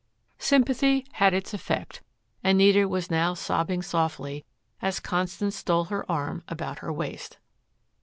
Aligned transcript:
Sympathy 0.39 1.05
had 1.11 1.31
its 1.31 1.53
effect. 1.53 2.01
Anita 2.43 2.87
was 2.87 3.11
now 3.11 3.35
sobbing 3.35 3.83
softly, 3.83 4.43
as 4.81 4.99
Constance 4.99 5.55
stole 5.55 5.83
her 5.83 6.11
arm 6.11 6.43
about 6.47 6.79
her 6.79 6.91
waist. 6.91 7.37